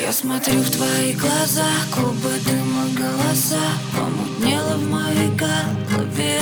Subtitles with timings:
[0.00, 3.58] Я смотрю в твои глаза, клубы дыма, голоса
[3.92, 6.40] Помутнело в моей голове.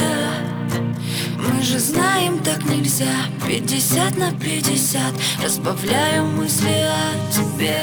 [1.39, 3.15] Мы же знаем, так нельзя.
[3.49, 5.15] Пятьдесят на пятьдесят.
[5.43, 7.83] Разбавляю мысли о тебе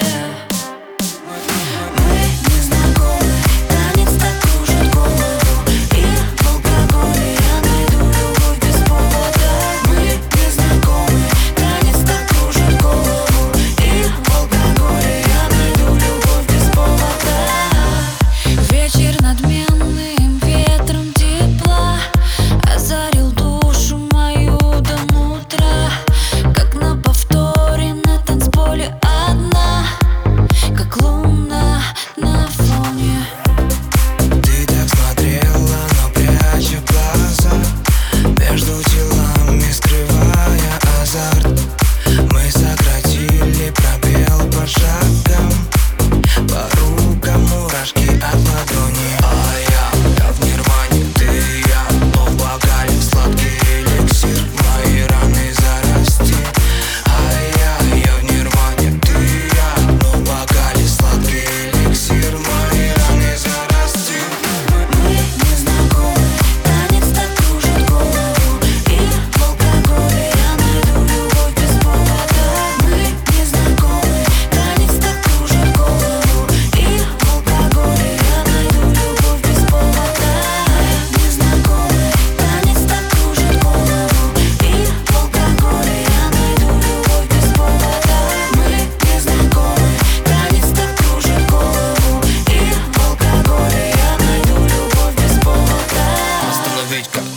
[47.84, 48.43] just out.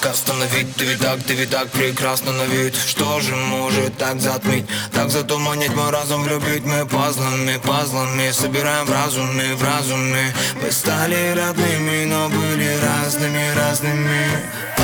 [0.04, 0.74] Остановить?
[0.76, 2.74] Ты ведь так, ты ведь так прекрасно на вид.
[2.74, 4.66] Что же может так затмить?
[4.92, 6.64] Так затуманить мой разум, влюбить?
[6.64, 10.34] Мы пазлами, пазлами Собираем в разуме, в разуме.
[10.62, 14.75] Мы стали родными, но были разными, разными